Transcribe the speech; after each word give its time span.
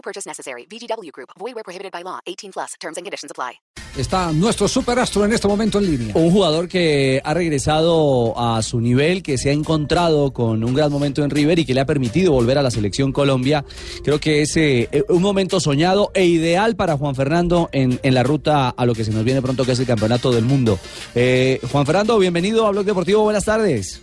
No 0.00 0.02
purchase 0.02 0.26
necessary. 0.26 0.66
VGW 0.66 1.12
Group. 1.12 1.28
Void 1.38 1.54
where 1.54 1.62
prohibited 1.62 1.92
by 1.92 2.02
law. 2.02 2.20
18 2.24 2.52
plus. 2.52 2.74
Terms 2.80 2.96
and 2.96 3.04
conditions 3.04 3.30
apply. 3.30 3.60
Está 3.98 4.32
nuestro 4.32 4.66
superastro 4.66 5.24
en 5.26 5.32
este 5.32 5.46
momento 5.46 5.78
en 5.78 5.84
línea. 5.84 6.14
Un 6.14 6.30
jugador 6.30 6.68
que 6.68 7.20
ha 7.22 7.34
regresado 7.34 8.38
a 8.38 8.62
su 8.62 8.80
nivel, 8.80 9.22
que 9.22 9.36
se 9.36 9.50
ha 9.50 9.52
encontrado 9.52 10.32
con 10.32 10.64
un 10.64 10.74
gran 10.74 10.90
momento 10.90 11.22
en 11.22 11.28
River 11.28 11.58
y 11.58 11.66
que 11.66 11.74
le 11.74 11.80
ha 11.80 11.86
permitido 11.86 12.32
volver 12.32 12.56
a 12.56 12.62
la 12.62 12.70
selección 12.70 13.12
Colombia. 13.12 13.64
Creo 14.02 14.18
que 14.20 14.42
es 14.42 14.56
eh, 14.56 14.88
un 15.08 15.20
momento 15.20 15.60
soñado 15.60 16.12
e 16.14 16.24
ideal 16.24 16.76
para 16.76 16.96
Juan 16.96 17.14
Fernando 17.14 17.68
en, 17.72 18.00
en, 18.02 18.14
la 18.14 18.22
ruta 18.22 18.70
a 18.70 18.86
lo 18.86 18.94
que 18.94 19.04
se 19.04 19.10
nos 19.10 19.24
viene 19.24 19.42
pronto, 19.42 19.66
que 19.66 19.72
es 19.72 19.80
el 19.80 19.86
Campeonato 19.86 20.30
del 20.30 20.44
Mundo. 20.44 20.78
Eh, 21.14 21.60
Juan 21.70 21.84
Fernando, 21.84 22.16
bienvenido 22.18 22.66
a 22.66 22.70
Blog 22.70 22.86
Deportivo. 22.86 23.24
Buenas 23.24 23.44
tardes. 23.44 24.00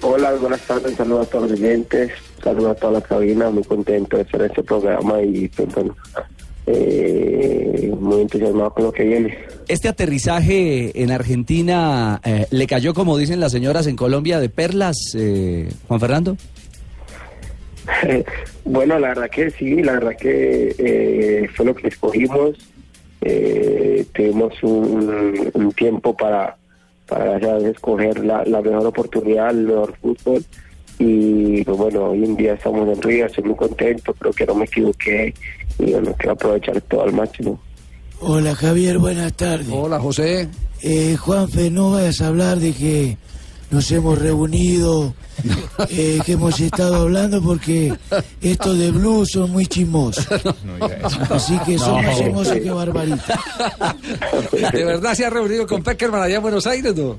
Hola, 0.00 0.32
buenas 0.34 0.60
tardes. 0.60 0.96
Saludos 0.96 1.26
a 1.26 1.30
todos 1.30 1.50
los 1.50 1.60
oyentes. 1.60 2.12
Saludos 2.44 2.72
a 2.72 2.74
toda 2.74 2.92
la 2.92 3.00
cabina. 3.00 3.48
Muy 3.48 3.64
contento 3.64 4.18
de 4.18 4.22
hacer 4.22 4.42
este 4.42 4.62
programa 4.62 5.22
y 5.22 5.48
pues, 5.48 5.74
bueno, 5.74 5.96
eh, 6.66 7.90
muy 7.98 8.20
entusiasmado 8.20 8.70
con 8.74 8.84
lo 8.84 8.92
que 8.92 9.04
viene. 9.04 9.38
Este 9.66 9.88
aterrizaje 9.88 11.02
en 11.02 11.10
Argentina 11.10 12.20
eh, 12.22 12.46
le 12.50 12.66
cayó, 12.66 12.92
como 12.92 13.16
dicen 13.16 13.40
las 13.40 13.50
señoras 13.50 13.86
en 13.86 13.96
Colombia, 13.96 14.40
de 14.40 14.50
perlas, 14.50 14.96
eh, 15.16 15.70
Juan 15.88 16.00
Fernando. 16.00 16.36
bueno, 18.66 18.98
la 18.98 19.08
verdad 19.08 19.30
que 19.30 19.50
sí, 19.50 19.82
la 19.82 19.92
verdad 19.92 20.16
que 20.20 20.74
eh, 20.78 21.48
fue 21.54 21.64
lo 21.64 21.74
que 21.74 21.88
escogimos. 21.88 22.56
Eh, 23.22 24.04
tuvimos 24.12 24.62
un, 24.62 25.50
un, 25.54 25.72
tiempo 25.72 26.14
para, 26.14 26.58
para 27.06 27.56
escoger 27.70 28.22
la, 28.22 28.44
la 28.44 28.60
mejor 28.60 28.86
oportunidad, 28.86 29.48
el 29.48 29.66
mejor 29.66 29.96
fútbol 29.96 30.44
y 30.98 31.64
pues 31.64 31.76
bueno, 31.76 32.10
hoy 32.10 32.24
en 32.24 32.36
día 32.36 32.54
estamos 32.54 32.88
en 32.88 33.02
Río, 33.02 33.26
estoy 33.26 33.44
muy 33.44 33.56
contento, 33.56 34.14
creo 34.14 34.32
que 34.32 34.46
no 34.46 34.54
me 34.54 34.64
equivoqué 34.64 35.34
y 35.78 35.92
bueno, 35.92 36.14
quiero 36.16 36.32
aprovechar 36.32 36.80
todo 36.82 37.02
al 37.02 37.12
máximo. 37.12 37.58
Hola 38.20 38.54
Javier, 38.54 38.98
buenas 38.98 39.32
tardes. 39.34 39.68
Hola 39.70 40.00
José. 40.00 40.48
Eh, 40.82 41.16
Juanfe, 41.16 41.70
no 41.70 41.92
vayas 41.92 42.20
a 42.20 42.28
hablar 42.28 42.58
de 42.58 42.72
que 42.72 43.16
nos 43.70 43.90
hemos 43.90 44.18
reunido, 44.18 45.14
eh, 45.90 46.20
que 46.24 46.32
hemos 46.32 46.60
estado 46.60 46.94
hablando 46.94 47.42
porque 47.42 47.92
estos 48.40 48.78
de 48.78 48.90
blues 48.92 49.32
son 49.32 49.50
muy 49.50 49.66
chismosos. 49.66 50.26
Así 51.30 51.58
que 51.66 51.76
somos 51.78 52.04
no, 52.04 52.16
chismosos 52.16 52.58
que 52.58 52.70
barbarita. 52.70 53.40
¿De 54.72 54.84
verdad 54.84 55.14
se 55.14 55.26
ha 55.26 55.30
reunido 55.30 55.66
con 55.66 55.82
Peckerman 55.82 56.22
allá 56.22 56.36
en 56.36 56.42
Buenos 56.42 56.66
Aires, 56.66 56.94
no? 56.94 57.18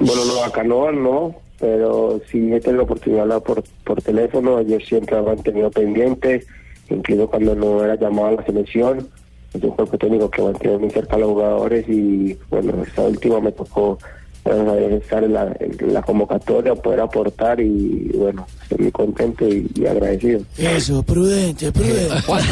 Bueno, 0.00 0.24
no, 0.24 0.44
acá 0.44 0.64
no, 0.64 0.90
no, 0.90 1.43
pero 1.64 2.20
sí 2.30 2.52
he 2.52 2.60
tenido 2.60 2.76
la 2.76 2.82
oportunidad 2.82 3.20
de 3.20 3.22
hablar 3.22 3.42
por, 3.42 3.64
por 3.84 4.02
teléfono, 4.02 4.58
ellos 4.58 4.84
siempre 4.86 5.16
han 5.16 5.24
mantenido 5.24 5.70
pendiente, 5.70 6.44
incluso 6.90 7.26
cuando 7.26 7.54
no 7.54 7.82
era 7.82 7.94
llamado 7.94 8.26
a 8.26 8.32
la 8.32 8.44
selección, 8.44 9.08
es 9.54 9.62
un 9.62 9.70
cuerpo 9.70 9.96
técnico 9.96 10.28
que 10.28 10.42
mantiene 10.42 10.76
muy 10.76 10.90
cerca 10.90 11.16
a 11.16 11.20
los 11.20 11.30
jugadores 11.30 11.88
y 11.88 12.38
bueno, 12.50 12.82
esta 12.82 13.00
última 13.00 13.40
me 13.40 13.50
tocó 13.50 13.96
estar 14.44 15.24
en 15.24 15.32
la, 15.32 15.56
en 15.58 15.94
la, 15.94 16.02
convocatoria, 16.02 16.74
poder 16.74 17.00
aportar 17.00 17.60
y 17.60 18.10
bueno, 18.14 18.46
estoy 18.62 18.78
muy 18.78 18.92
contento 18.92 19.48
y, 19.48 19.70
y 19.74 19.86
agradecido. 19.86 20.40
Eso, 20.58 21.02
prudente, 21.02 21.72
prudente. 21.72 22.20
Juan, 22.22 22.42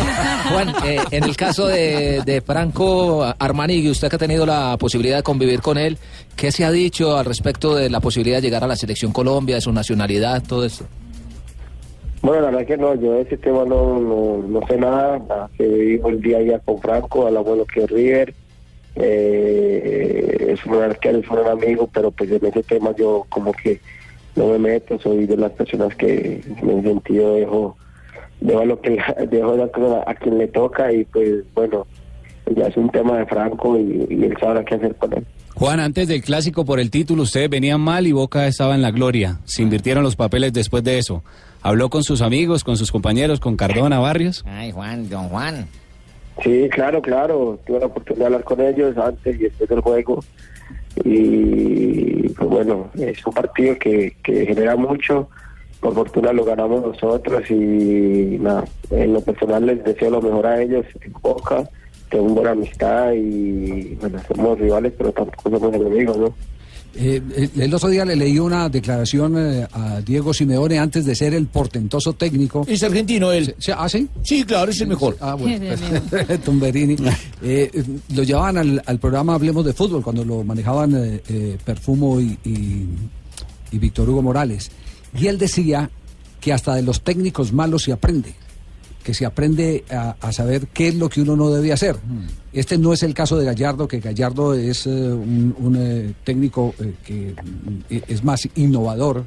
Juan 0.51 0.69
eh, 0.87 0.99
en 1.11 1.25
el 1.25 1.37
caso 1.37 1.67
de, 1.67 2.23
de 2.25 2.41
Franco 2.41 3.25
Armani, 3.39 3.89
usted 3.91 4.09
que 4.09 4.17
ha 4.17 4.19
tenido 4.19 4.47
la 4.47 4.77
posibilidad 4.79 5.19
de 5.19 5.23
convivir 5.23 5.61
con 5.61 5.77
él, 5.77 5.99
¿qué 6.37 6.51
se 6.51 6.65
ha 6.65 6.71
dicho 6.71 7.17
al 7.17 7.27
respecto 7.27 7.75
de 7.75 7.91
la 7.91 8.01
posibilidad 8.01 8.39
de 8.39 8.43
llegar 8.43 8.65
a 8.65 8.67
la 8.67 8.77
selección 8.77 9.13
Colombia, 9.13 9.57
de 9.57 9.61
su 9.61 9.73
nacionalidad, 9.73 10.43
todo 10.43 10.65
esto? 10.65 10.87
Bueno, 12.23 12.43
la 12.43 12.51
verdad 12.53 12.67
que 12.67 12.77
no, 12.77 12.95
yo 12.95 13.15
de 13.15 13.23
ese 13.23 13.37
tema 13.37 13.65
no, 13.65 13.99
no, 13.99 14.39
no 14.47 14.67
sé 14.69 14.77
nada, 14.79 15.51
que 15.59 15.67
vivo 15.67 16.09
el 16.09 16.23
día 16.23 16.39
a 16.39 16.41
día 16.41 16.59
con 16.61 16.81
Franco, 16.81 17.27
al 17.27 17.37
abuelo 17.37 17.67
que 17.67 17.85
River, 17.85 18.33
eh, 18.97 20.49
es 20.51 20.65
un 20.67 20.83
arquero, 20.83 21.19
es 21.19 21.29
un 21.29 21.39
amigo, 21.39 21.89
pero 21.93 22.11
pues 22.11 22.31
en 22.31 22.45
ese 22.45 22.63
tema 22.63 22.95
yo 22.97 23.27
como 23.29 23.53
que 23.53 23.81
no 24.37 24.49
me 24.49 24.59
meto, 24.59 24.99
soy 24.99 25.27
de 25.27 25.37
las 25.37 25.53
personas 25.53 25.95
que 25.97 26.41
en 26.47 26.71
ese 26.71 26.89
sentido 26.89 27.35
dejo, 27.35 27.77
dejo 28.41 28.65
lo 28.65 28.81
que 28.81 28.99
dejo 29.31 29.55
a, 29.55 30.11
a 30.11 30.15
quien 30.15 30.39
le 30.39 30.49
toca 30.49 30.93
y 30.93 31.05
pues 31.05 31.45
bueno, 31.55 31.87
ya 32.55 32.67
es 32.67 32.77
un 32.77 32.91
tema 32.91 33.19
de 33.19 33.27
Franco 33.27 33.79
y, 33.79 34.07
y 34.11 34.25
él 34.25 34.37
sabrá 34.41 34.65
qué 34.65 34.75
hacer 34.75 34.95
con 34.97 35.13
él. 35.13 35.27
Juan, 35.55 35.81
antes 35.81 36.09
del 36.09 36.23
clásico 36.23 36.65
por 36.65 36.81
el 36.81 36.91
título, 36.91 37.23
ustedes 37.23 37.49
venían 37.49 37.81
mal 37.81 38.07
y 38.07 38.13
Boca 38.13 38.47
estaba 38.47 38.75
en 38.75 38.83
la 38.83 38.91
gloria. 38.91 39.39
Se 39.45 39.63
invirtieron 39.63 40.03
los 40.03 40.17
papeles 40.17 40.53
después 40.53 40.83
de 40.83 40.99
eso. 40.99 41.23
¿Habló 41.61 41.91
con 41.91 42.03
sus 42.03 42.23
amigos, 42.23 42.65
con 42.65 42.77
sus 42.77 42.91
compañeros, 42.91 43.39
con 43.39 43.57
Cardona, 43.57 44.01
Barrios? 44.01 44.45
Ay, 44.47 44.73
Juan, 44.73 45.09
don 45.09 45.29
Juan. 45.29 45.69
Sí, 46.43 46.69
claro, 46.71 47.03
claro. 47.03 47.59
Tuve 47.67 47.81
la 47.81 47.87
oportunidad 47.87 48.21
de 48.21 48.27
hablar 48.27 48.45
con 48.45 48.61
ellos 48.61 48.97
antes 48.97 49.37
y 49.37 49.45
después 49.45 49.69
del 49.69 49.81
juego. 49.81 50.25
Y 51.05 52.29
pues 52.31 52.49
bueno, 52.51 52.91
es 52.95 53.27
un 53.27 53.33
partido 53.33 53.77
que, 53.79 54.17
que 54.23 54.47
genera 54.47 54.77
mucho. 54.77 55.29
Por 55.81 55.95
fortuna 55.95 56.33
lo 56.33 56.45
ganamos 56.45 56.83
nosotros 56.83 57.51
y 57.51 58.39
nada, 58.41 58.65
en 58.91 59.15
lo 59.15 59.21
personal 59.21 59.67
les 59.67 59.83
deseo 59.83 60.11
lo 60.11 60.23
mejor 60.23 60.47
a 60.47 60.63
ellos 60.63 60.87
en 61.01 61.13
Boca. 61.21 61.69
Tengo 62.09 62.25
una 62.25 62.35
buena 62.35 62.51
amistad 62.53 63.13
y 63.15 63.97
bueno, 64.01 64.21
somos 64.29 64.59
rivales, 64.61 64.93
pero 64.97 65.13
tampoco 65.13 65.51
somos 65.51 65.75
enemigos, 65.75 66.17
¿no? 66.19 66.35
Eh, 66.95 67.51
el 67.57 67.75
otro 67.75 67.89
día 67.89 68.05
le 68.05 68.17
leí 68.17 68.39
una 68.39 68.69
declaración 68.69 69.35
eh, 69.39 69.67
a 69.73 70.01
Diego 70.01 70.35
Simeone 70.35 70.79
antes 70.79 71.05
de 71.05 71.15
ser 71.15 71.35
el 71.35 71.47
portentoso 71.47 72.13
técnico. 72.13 72.65
Es 72.67 72.83
argentino 72.83 73.33
él. 73.33 73.55
¿Ah, 73.75 73.89
sí? 73.89 74.09
Sí, 74.23 74.45
claro, 74.45 74.71
es 74.71 74.81
el 74.81 74.89
mejor. 74.89 75.17
Ah, 75.21 75.35
bueno. 75.35 75.65
Tumberini. 76.45 76.97
Eh, 77.43 77.71
lo 78.15 78.23
llevaban 78.23 78.59
al, 78.59 78.83
al, 78.85 78.99
programa 78.99 79.35
Hablemos 79.35 79.65
de 79.65 79.73
Fútbol 79.73 80.03
cuando 80.03 80.25
lo 80.25 80.45
manejaban 80.45 80.93
eh, 80.95 81.57
Perfumo 81.65 82.21
y, 82.21 82.39
y, 82.45 82.87
y 83.71 83.79
Víctor 83.79 84.11
Hugo 84.11 84.23
Morales. 84.23 84.71
Y 85.19 85.27
él 85.27 85.39
decía 85.39 85.91
que 86.41 86.53
hasta 86.53 86.75
de 86.75 86.83
los 86.83 87.03
técnicos 87.03 87.53
malos 87.53 87.85
se 87.85 87.93
aprende 87.93 88.35
que 89.03 89.15
se 89.15 89.27
aprende 89.27 89.85
a, 89.91 90.17
a, 90.21 90.33
saber 90.33 90.69
qué 90.73 90.89
es 90.89 90.95
lo 90.95 91.09
que 91.09 91.21
uno 91.21 91.37
no 91.37 91.51
debe 91.51 91.73
hacer. 91.73 91.97
Este 92.53 92.79
no 92.79 92.93
es 92.93 93.03
el 93.03 93.15
caso 93.15 93.37
de 93.37 93.45
Gallardo, 93.45 93.89
que 93.89 94.01
Gallardo 94.01 94.55
es 94.55 94.87
eh, 94.87 94.91
un, 94.91 95.55
un 95.59 95.77
eh, 95.77 96.13
técnico 96.25 96.75
eh, 96.81 96.95
que 97.05 97.35
es 98.09 98.25
más 98.25 98.49
innovador. 98.57 99.25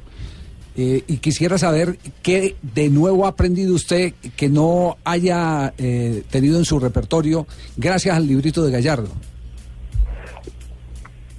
y 0.76 1.16
quisiera 1.18 1.56
saber 1.56 1.98
qué 2.22 2.54
de 2.60 2.90
nuevo 2.90 3.24
ha 3.24 3.30
aprendido 3.30 3.74
usted 3.74 4.12
que 4.36 4.50
no 4.50 4.98
haya 5.04 5.72
tenido 6.30 6.58
en 6.58 6.66
su 6.66 6.78
repertorio 6.78 7.46
gracias 7.78 8.14
al 8.14 8.26
librito 8.26 8.62
de 8.62 8.72
Gallardo. 8.72 9.08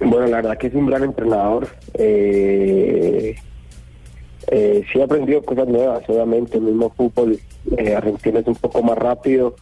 Bueno, 0.00 0.26
la 0.28 0.36
verdad 0.36 0.58
que 0.58 0.68
es 0.68 0.74
un 0.74 0.86
gran 0.86 1.04
entrenador. 1.04 1.68
Eh, 1.94 3.34
eh, 4.50 4.84
sí 4.92 4.98
he 4.98 5.02
aprendido 5.02 5.42
cosas 5.42 5.68
nuevas, 5.68 6.02
obviamente, 6.08 6.58
el 6.58 6.64
mismo 6.64 6.90
fútbol 6.90 7.38
eh, 7.76 7.94
argentino 7.94 8.38
es 8.38 8.46
un 8.46 8.54
poco 8.54 8.82
más 8.82 8.98
rápido 8.98 9.54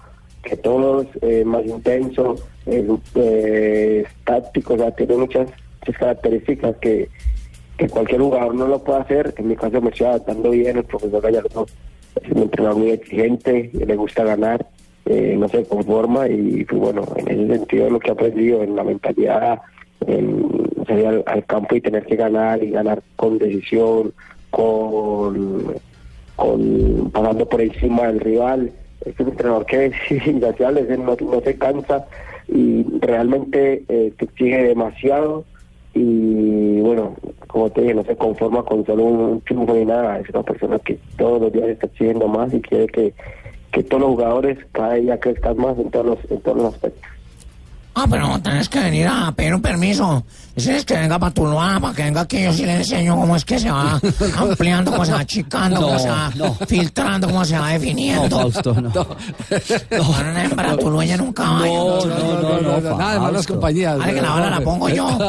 que 0.42 0.56
todos, 0.56 1.06
eh, 1.22 1.44
más 1.44 1.64
intenso, 1.66 2.36
eh, 2.66 4.04
táctico, 4.25 4.75
o 4.75 4.78
sea, 4.78 4.90
tiene 4.92 5.16
muchas, 5.16 5.48
muchas 5.81 5.98
características 5.98 6.76
que, 6.76 7.08
que, 7.76 7.88
cualquier 7.88 8.20
jugador 8.20 8.54
no 8.54 8.69
lo 8.69 8.82
puede 8.84 9.00
hacer. 9.00 9.34
En 9.38 9.48
mi 9.48 9.56
caso 9.56 9.81
me 9.81 9.90
estoy 9.90 10.06
adaptando 10.06 10.50
bien, 10.50 10.76
el 10.76 10.84
profesor 10.84 11.20
Gallardo 11.20 11.66
es 12.22 12.31
un 12.31 12.42
entrenador 12.42 12.78
muy 12.78 12.90
exigente, 12.90 13.70
le 13.72 13.96
gusta 13.96 14.25
ganar, 14.25 14.66
no 15.04 15.48
se 15.48 15.64
conforma 15.64 16.28
y 16.28 16.64
pues 16.64 16.81
bueno, 16.81 17.04
en 17.16 17.28
ese 17.28 17.58
sentido 17.58 17.90
lo 17.90 18.00
que 18.00 18.08
he 18.08 18.12
aprendido 18.12 18.62
en 18.62 18.75
la 18.75 18.84
mentalidad, 18.84 19.60
en 20.06 20.48
salir 20.86 21.06
al, 21.06 21.25
al 21.26 21.44
campo 21.44 21.75
y 21.75 21.81
tener 21.81 22.04
que 22.06 22.16
ganar 22.16 22.62
y 22.62 22.70
ganar 22.70 23.02
con 23.16 23.38
decisión, 23.38 24.12
con, 24.50 25.75
con 26.36 27.10
pasando 27.10 27.48
por 27.48 27.60
encima 27.60 28.06
del 28.06 28.20
rival. 28.20 28.70
Es 29.04 29.18
un 29.20 29.28
entrenador 29.28 29.66
que 29.66 29.86
es 29.86 29.94
no, 30.98 31.16
no 31.20 31.40
se 31.40 31.58
cansa 31.58 32.06
y 32.48 32.84
realmente 33.00 33.84
eh, 33.88 34.12
exige 34.18 34.64
demasiado 34.64 35.44
y 35.94 36.80
bueno, 36.80 37.16
como 37.46 37.70
te 37.70 37.80
dije, 37.80 37.94
no 37.94 38.04
se 38.04 38.16
conforma 38.16 38.62
con 38.64 38.84
solo 38.84 39.04
un 39.04 39.40
triunfo 39.40 39.74
ni 39.74 39.86
nada, 39.86 40.18
es 40.18 40.28
una 40.28 40.42
persona 40.42 40.78
que 40.78 40.98
todos 41.16 41.40
los 41.40 41.52
días 41.52 41.68
está 41.68 41.86
exigiendo 41.86 42.28
más 42.28 42.52
y 42.52 42.60
quiere 42.60 42.86
que, 42.86 43.14
que 43.72 43.82
todos 43.82 44.02
los 44.02 44.10
jugadores 44.10 44.58
cada 44.72 44.94
día 44.94 45.18
crezcan 45.18 45.56
más 45.56 45.78
en 45.78 45.90
todos 45.90 46.06
los, 46.06 46.30
en 46.30 46.40
todos 46.40 46.58
los 46.58 46.74
aspectos. 46.74 47.15
Ah, 47.98 48.04
pero 48.10 48.38
tenés 48.43 48.69
que 48.69 48.78
venir 48.78 49.06
a 49.08 49.32
pedir 49.32 49.54
un 49.54 49.62
permiso. 49.62 50.22
Dices 50.54 50.84
que 50.84 50.94
venga 50.94 51.19
para 51.19 51.32
Tuluá, 51.32 51.81
para 51.81 51.94
que 51.94 52.02
venga 52.02 52.20
aquí, 52.22 52.43
yo 52.43 52.52
sí 52.52 52.66
le 52.66 52.76
enseño 52.76 53.16
cómo 53.16 53.37
es 53.37 53.44
que 53.44 53.58
se 53.58 53.70
va 53.70 53.98
ampliando, 54.37 54.90
cómo 54.90 55.06
se 55.06 55.12
va 55.12 55.20
achicando, 55.20 55.81
cómo 55.81 55.93
No, 55.94 55.98
se 55.98 56.08
va 56.10 56.31
no. 56.37 56.54
filtrando, 56.66 57.26
cómo 57.26 57.43
se 57.46 57.58
va 57.58 57.70
definiendo. 57.70 58.28
No, 58.28 58.50
Fausto, 58.50 58.75
no. 58.81 58.90
Para 58.93 60.31
una 60.31 60.44
hembra 60.44 60.76
tulueña 60.76 61.16
nunca 61.16 61.44
No, 61.46 62.04
no, 62.04 62.60
no, 62.60 62.81
no, 62.81 62.98
nada 62.98 63.14
de 63.14 63.20
malas 63.20 63.46
compañías. 63.46 63.98
Vale, 63.98 64.12
que 64.14 64.20
la 64.20 64.31
bala 64.31 64.50
la 64.50 64.60
pongo 64.60 64.88
yo. 64.90 65.08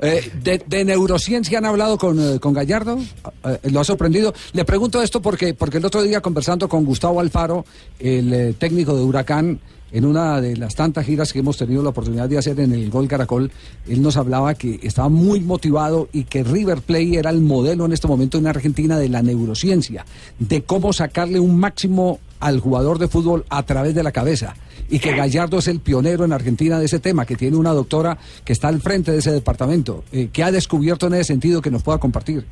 Eh, 0.00 0.30
de, 0.42 0.62
de 0.66 0.84
neurociencia 0.84 1.58
han 1.58 1.64
hablado 1.64 1.96
con, 1.98 2.18
eh, 2.20 2.38
con 2.38 2.52
Gallardo? 2.52 2.98
Eh, 3.44 3.58
¿Lo 3.70 3.80
ha 3.80 3.84
sorprendido? 3.84 4.34
Le 4.52 4.64
pregunto 4.64 5.00
esto 5.02 5.22
porque, 5.22 5.54
porque 5.54 5.78
el 5.78 5.84
otro 5.84 6.02
día 6.02 6.20
conversando 6.20 6.68
con 6.68 6.84
Gustavo 6.84 7.20
Alfaro, 7.20 7.64
el 7.98 8.32
eh, 8.32 8.54
técnico 8.58 8.94
de 8.96 9.02
Huracán, 9.02 9.58
en 9.92 10.04
una 10.04 10.40
de 10.40 10.56
las 10.56 10.74
tantas 10.74 11.06
giras 11.06 11.32
que 11.32 11.38
hemos 11.38 11.56
tenido 11.56 11.82
la 11.82 11.90
oportunidad 11.90 12.28
de 12.28 12.38
hacer 12.38 12.58
en 12.60 12.72
el 12.72 12.90
Gol 12.90 13.08
Caracol, 13.08 13.50
él 13.88 14.02
nos 14.02 14.16
hablaba 14.16 14.54
que 14.54 14.80
estaba 14.82 15.08
muy 15.08 15.40
motivado 15.40 16.08
y 16.12 16.24
que 16.24 16.42
River 16.42 16.80
Play 16.80 17.16
era 17.16 17.30
el 17.30 17.40
modelo 17.40 17.84
en 17.84 17.92
este 17.92 18.08
momento 18.08 18.38
en 18.38 18.46
Argentina 18.46 18.98
de 18.98 19.08
la 19.08 19.22
neurociencia, 19.22 20.04
de 20.38 20.62
cómo 20.62 20.92
sacarle 20.92 21.40
un 21.40 21.58
máximo 21.58 22.20
al 22.40 22.60
jugador 22.60 22.98
de 22.98 23.08
fútbol 23.08 23.44
a 23.48 23.62
través 23.64 23.94
de 23.94 24.02
la 24.02 24.12
cabeza. 24.12 24.54
Y 24.88 24.98
que 24.98 25.16
Gallardo 25.16 25.58
es 25.58 25.68
el 25.68 25.80
pionero 25.80 26.24
en 26.24 26.32
Argentina 26.32 26.78
de 26.78 26.84
ese 26.84 27.00
tema, 27.00 27.26
que 27.26 27.36
tiene 27.36 27.56
una 27.56 27.72
doctora 27.72 28.18
que 28.44 28.52
está 28.52 28.68
al 28.68 28.80
frente 28.80 29.12
de 29.12 29.18
ese 29.18 29.32
departamento. 29.32 30.04
Eh, 30.12 30.28
¿Qué 30.32 30.44
ha 30.44 30.52
descubierto 30.52 31.06
en 31.06 31.14
ese 31.14 31.24
sentido 31.24 31.60
que 31.60 31.70
nos 31.70 31.82
pueda 31.82 31.98
compartir? 31.98 32.44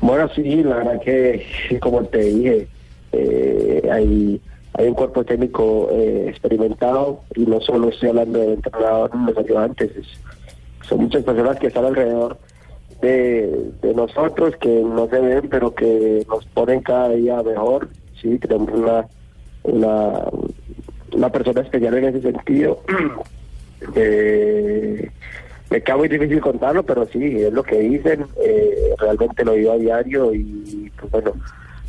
Bueno, 0.00 0.28
sí, 0.34 0.62
la 0.62 0.76
verdad 0.76 1.00
que, 1.04 1.78
como 1.80 2.02
te 2.04 2.18
dije, 2.18 2.68
eh, 3.12 3.82
hay, 3.92 4.40
hay 4.74 4.86
un 4.88 4.94
cuerpo 4.94 5.24
técnico 5.24 5.88
eh, 5.90 6.26
experimentado 6.28 7.20
y 7.34 7.40
no 7.46 7.60
solo 7.60 7.88
estoy 7.88 8.10
hablando 8.10 8.38
del 8.38 8.52
entrenador 8.54 9.14
ni 9.16 9.26
los 9.26 9.38
ayudantes, 9.38 9.90
es- 9.96 10.20
son 10.88 11.02
muchas 11.02 11.22
personas 11.24 11.58
que 11.58 11.66
están 11.68 11.84
alrededor 11.84 12.38
de, 13.00 13.70
de 13.82 13.94
nosotros 13.94 14.54
que 14.60 14.68
no 14.68 15.08
se 15.08 15.20
ven, 15.20 15.48
pero 15.48 15.74
que 15.74 16.24
nos 16.28 16.44
ponen 16.46 16.80
cada 16.80 17.10
día 17.10 17.42
mejor. 17.42 17.88
Sí, 18.20 18.38
tenemos 18.38 18.70
una, 18.72 19.06
una, 19.62 20.24
una 21.14 21.28
persona 21.30 21.60
especial 21.62 21.94
en 21.96 22.04
ese 22.06 22.22
sentido. 22.22 22.80
Eh, 23.94 25.10
me 25.70 25.82
queda 25.82 25.96
muy 25.96 26.08
difícil 26.08 26.40
contarlo, 26.40 26.82
pero 26.82 27.06
sí, 27.06 27.36
es 27.42 27.52
lo 27.52 27.62
que 27.62 27.78
dicen, 27.78 28.26
eh, 28.44 28.74
realmente 28.98 29.42
lo 29.44 29.52
digo 29.52 29.72
a 29.72 29.78
diario 29.78 30.34
y 30.34 30.92
pues 30.98 31.10
bueno, 31.12 31.32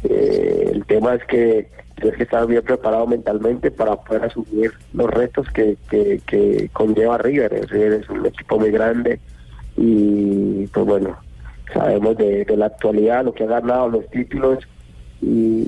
eh, 0.05 0.69
el 0.71 0.85
tema 0.85 1.15
es 1.15 1.23
que 1.25 1.67
tienes 2.01 2.17
que 2.17 2.23
estar 2.23 2.45
bien 2.47 2.63
preparado 2.63 3.05
mentalmente 3.05 3.69
para 3.69 3.95
poder 3.95 4.25
asumir 4.25 4.71
los 4.93 5.09
retos 5.09 5.47
que, 5.51 5.77
que, 5.89 6.69
conlleva 6.73 7.17
River. 7.19 7.67
River 7.69 8.01
es 8.01 8.09
un 8.09 8.25
equipo 8.25 8.59
muy 8.59 8.71
grande 8.71 9.19
y 9.77 10.67
pues 10.67 10.85
bueno, 10.85 11.17
sabemos 11.73 12.17
de, 12.17 12.43
de 12.43 12.57
la 12.57 12.65
actualidad, 12.65 13.23
lo 13.23 13.33
que 13.33 13.43
ha 13.43 13.47
ganado, 13.47 13.89
los 13.89 14.09
títulos 14.09 14.67
y 15.21 15.63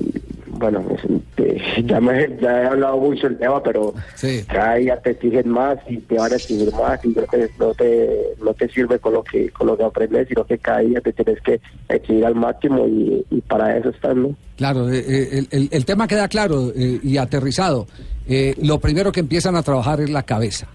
bueno, 0.70 0.84
es 0.96 1.04
un- 1.04 1.22
eh, 1.36 1.60
ya, 1.84 2.00
me, 2.00 2.28
ya 2.40 2.62
he 2.62 2.66
hablado 2.66 2.98
mucho 2.98 3.28
del 3.28 3.38
tema, 3.38 3.62
pero 3.62 3.94
Sí. 4.16 4.42
cada 4.46 4.74
día 4.76 4.96
te 5.00 5.10
exigen 5.10 5.48
más 5.48 5.78
y 5.88 5.98
te 5.98 6.16
van 6.16 6.32
a 6.32 6.36
exigir 6.36 6.72
más 6.72 7.04
y 7.04 7.08
no 7.08 7.22
te, 7.22 7.50
no 7.58 7.74
te, 7.74 8.10
no 8.42 8.54
te 8.54 8.68
sirve 8.68 8.98
con 8.98 9.12
lo 9.14 9.22
que 9.22 9.50
con 9.50 9.66
lo 9.66 9.76
que 9.76 9.84
aprendes, 9.84 10.28
sino 10.28 10.44
que 10.44 10.58
cada 10.58 10.80
día 10.80 11.00
te 11.00 11.12
tienes 11.12 11.40
que 11.42 11.60
exigir 11.88 12.24
al 12.26 12.34
máximo 12.34 12.86
y, 12.86 13.24
y 13.30 13.40
para 13.42 13.76
eso 13.76 13.90
están, 13.90 14.22
¿no? 14.22 14.36
Claro, 14.56 14.90
eh, 14.92 14.98
eh, 15.06 15.28
el, 15.32 15.48
el- 15.50 15.68
el 15.72 15.84
tema 15.84 16.06
queda 16.06 16.28
claro 16.28 16.72
eh, 16.74 17.00
y 17.02 17.16
aterrizado. 17.16 17.86
Eh, 18.28 18.54
lo 18.62 18.78
primero 18.78 19.12
que 19.12 19.20
empiezan 19.20 19.56
a 19.56 19.62
trabajar 19.62 20.00
es 20.00 20.10
la 20.10 20.22
cabeza. 20.22 20.66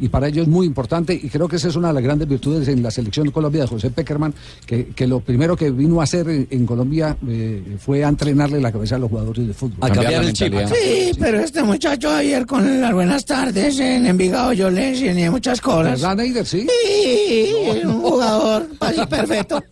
Y 0.00 0.08
para 0.08 0.28
ello 0.28 0.42
es 0.42 0.48
muy 0.48 0.66
importante, 0.66 1.12
y 1.14 1.28
creo 1.28 1.46
que 1.46 1.56
esa 1.56 1.68
es 1.68 1.76
una 1.76 1.88
de 1.88 1.94
las 1.94 2.02
grandes 2.02 2.28
virtudes 2.28 2.66
en 2.68 2.82
la 2.82 2.90
selección 2.90 3.26
de 3.26 3.32
Colombia 3.32 3.62
de 3.62 3.68
José 3.68 3.90
Peckerman, 3.90 4.34
que, 4.66 4.86
que 4.88 5.06
lo 5.06 5.20
primero 5.20 5.56
que 5.56 5.70
vino 5.70 6.00
a 6.00 6.04
hacer 6.04 6.28
en, 6.28 6.46
en 6.50 6.66
Colombia 6.66 7.16
eh, 7.28 7.76
fue 7.78 8.04
a 8.04 8.08
entrenarle 8.08 8.60
la 8.60 8.72
cabeza 8.72 8.96
a 8.96 8.98
los 8.98 9.10
jugadores 9.10 9.46
de 9.46 9.54
fútbol. 9.54 9.78
A 9.80 9.92
cambiar 9.92 10.24
el 10.24 10.32
chip. 10.32 10.54
Sí, 10.72 11.12
pero 11.18 11.40
este 11.40 11.62
muchacho 11.62 12.10
ayer 12.10 12.46
con 12.46 12.80
las 12.80 12.92
buenas 12.92 13.24
tardes 13.24 13.78
en 13.78 14.06
Envigado 14.06 14.52
yo 14.52 14.70
le 14.70 14.88
enseñé 14.90 15.30
muchas 15.30 15.60
cosas. 15.60 16.00
¿Verdad, 16.00 16.16
Neider? 16.16 16.46
Sí. 16.46 16.66
Sí, 16.66 17.54
es 17.66 17.84
un 17.84 18.00
jugador 18.00 18.66
así 18.80 19.00
perfecto. 19.06 19.62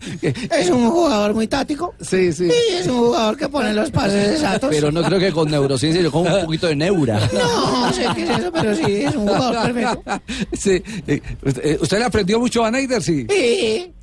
Es 0.58 0.70
un 0.70 0.90
jugador 0.90 1.34
muy 1.34 1.46
táctico. 1.46 1.94
Sí, 2.00 2.32
sí. 2.32 2.48
Sí, 2.50 2.76
es 2.80 2.86
un 2.86 2.98
jugador 2.98 3.36
que 3.36 3.48
pone 3.48 3.72
los 3.72 3.90
pases 3.90 4.32
exactos. 4.34 4.70
Pero 4.70 4.90
no 4.90 5.02
creo 5.02 5.18
que 5.18 5.32
con 5.32 5.50
neurociencia, 5.50 6.02
yo 6.02 6.10
con 6.10 6.26
un 6.26 6.40
poquito 6.44 6.66
de 6.66 6.76
neura. 6.76 7.20
No 7.32 7.92
sé 7.92 8.06
qué 8.14 8.24
es 8.24 8.30
eso, 8.38 8.52
pero 8.52 8.74
sí, 8.74 8.82
es 9.02 9.14
un 9.14 9.26
jugador 9.28 9.72
perfecto. 9.72 10.17
Sí, 10.52 10.82
eh, 11.06 11.20
usted, 11.44 11.64
eh, 11.64 11.78
¿Usted 11.80 11.98
le 11.98 12.04
aprendió 12.04 12.38
mucho 12.40 12.64
a 12.64 12.70
Neider? 12.70 13.02
Sí. 13.02 13.26
Sí. 13.28 13.94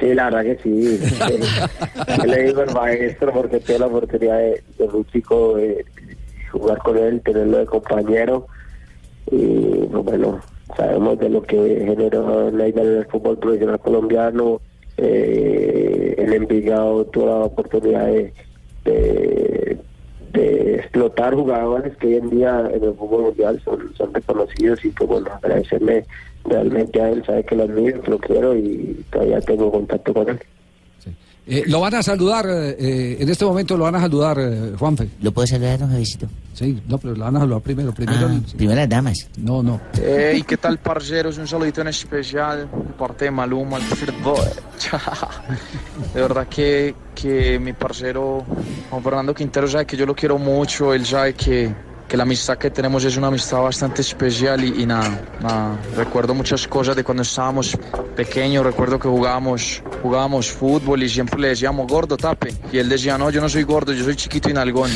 Sí, 0.00 0.14
la 0.14 0.30
verdad 0.30 0.42
que 0.42 0.58
sí. 0.62 0.98
Yo 2.18 2.24
le 2.24 2.42
digo 2.44 2.62
el 2.62 2.74
maestro 2.74 3.32
porque 3.32 3.60
tuve 3.60 3.78
la 3.78 3.86
oportunidad 3.86 4.38
de, 4.38 4.62
de 4.78 4.84
un 4.84 5.04
chico 5.06 5.56
de 5.56 5.84
jugar 6.50 6.78
con 6.78 6.98
él, 6.98 7.20
tenerlo 7.22 7.58
de 7.58 7.66
compañero. 7.66 8.46
Y 9.30 9.86
pues, 9.90 10.04
bueno, 10.04 10.40
sabemos 10.76 11.18
de 11.18 11.28
lo 11.28 11.42
que 11.42 11.56
generó 11.84 12.50
Neymar 12.50 12.86
en 12.86 12.96
el 12.98 13.06
fútbol 13.06 13.38
profesional 13.38 13.78
colombiano. 13.80 14.60
Eh, 14.96 16.14
en 16.18 16.32
Envigado 16.32 17.04
tuvo 17.06 17.26
la 17.26 17.36
oportunidad 17.46 18.06
de 18.06 18.32
explotar 20.82 21.34
jugadores 21.34 21.96
que 21.96 22.08
hoy 22.08 22.14
en 22.16 22.30
día 22.30 22.70
en 22.72 22.84
el 22.84 22.94
fútbol 22.94 23.22
mundial 23.22 23.60
son, 23.64 24.12
reconocidos 24.12 24.84
y 24.84 24.90
pues 24.90 25.08
bueno, 25.08 25.30
agradecerle 25.32 26.04
realmente 26.44 27.00
a 27.00 27.10
él, 27.10 27.24
sabe 27.24 27.44
que 27.44 27.56
lo 27.56 27.64
admiro, 27.64 28.02
que 28.02 28.10
lo 28.10 28.18
quiero 28.18 28.56
y 28.56 29.04
todavía 29.10 29.40
tengo 29.40 29.70
contacto 29.70 30.12
con 30.12 30.28
él. 30.30 30.40
Eh, 31.44 31.64
lo 31.66 31.80
van 31.80 31.94
a 31.96 32.02
saludar, 32.04 32.46
eh, 32.48 32.76
eh, 32.78 33.16
en 33.20 33.28
este 33.28 33.44
momento 33.44 33.76
lo 33.76 33.82
van 33.84 33.96
a 33.96 34.00
saludar, 34.00 34.38
eh, 34.40 34.72
Juanfe. 34.78 35.08
¿Lo 35.22 35.32
puedo 35.32 35.44
saludar, 35.46 35.78
don 35.80 35.88
Javiercito? 35.90 36.28
Sí, 36.54 36.80
no, 36.86 36.98
pero 36.98 37.16
lo 37.16 37.24
van 37.24 37.34
a 37.36 37.40
saludar 37.40 37.60
primero. 37.62 37.92
Primero, 37.92 38.28
Ah, 38.28 38.40
sí. 38.46 38.56
primero 38.56 38.78
las 38.80 38.88
damas. 38.88 39.26
No, 39.38 39.60
no. 39.62 39.80
Hey, 39.94 40.44
¿qué 40.46 40.56
tal, 40.56 40.78
parceros? 40.78 41.38
Un 41.38 41.48
saludito 41.48 41.80
en 41.80 41.88
especial 41.88 42.68
de 42.70 42.92
parte 42.96 43.24
de 43.24 43.30
Maluma. 43.32 43.78
De 46.14 46.20
verdad 46.20 46.46
que, 46.48 46.94
que 47.14 47.58
mi 47.58 47.72
parcero 47.72 48.44
Juan 48.90 49.02
Fernando 49.02 49.34
Quintero 49.34 49.66
sabe 49.68 49.86
que 49.86 49.96
yo 49.96 50.06
lo 50.06 50.14
quiero 50.14 50.38
mucho, 50.38 50.92
él 50.94 51.04
sabe 51.06 51.34
que, 51.34 51.72
que 52.12 52.18
la 52.18 52.24
amistad 52.24 52.58
que 52.58 52.70
tenemos 52.70 53.02
es 53.04 53.16
una 53.16 53.28
amistad 53.28 53.62
bastante 53.62 54.02
especial 54.02 54.62
y, 54.62 54.82
y 54.82 54.84
nada, 54.84 55.18
nada, 55.40 55.78
recuerdo 55.96 56.34
muchas 56.34 56.68
cosas 56.68 56.94
de 56.94 57.02
cuando 57.02 57.22
estábamos 57.22 57.74
pequeños, 58.14 58.66
recuerdo 58.66 58.98
que 58.98 59.08
jugábamos, 59.08 59.82
jugábamos 60.02 60.50
fútbol 60.50 61.02
y 61.02 61.08
siempre 61.08 61.40
le 61.40 61.48
decíamos 61.48 61.86
gordo, 61.86 62.18
tape, 62.18 62.52
y 62.70 62.76
él 62.76 62.90
decía, 62.90 63.16
no, 63.16 63.30
yo 63.30 63.40
no 63.40 63.48
soy 63.48 63.62
gordo, 63.62 63.94
yo 63.94 64.04
soy 64.04 64.14
chiquito 64.14 64.50
y 64.50 64.52
nalgón. 64.52 64.90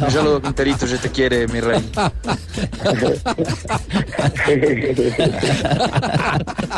Un 0.00 0.10
saludo, 0.12 0.40
Quinterito, 0.40 0.86
se 0.86 0.98
te 0.98 1.10
quiere, 1.10 1.48
mi 1.48 1.60
rey. 1.60 1.84